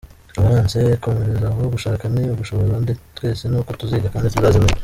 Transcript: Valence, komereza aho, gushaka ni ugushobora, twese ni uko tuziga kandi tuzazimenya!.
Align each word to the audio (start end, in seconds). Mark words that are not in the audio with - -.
Valence, 0.43 0.81
komereza 1.03 1.45
aho, 1.51 1.61
gushaka 1.73 2.03
ni 2.13 2.21
ugushobora, 2.33 2.75
twese 3.17 3.43
ni 3.47 3.57
uko 3.59 3.71
tuziga 3.79 4.11
kandi 4.13 4.33
tuzazimenya!. 4.33 4.75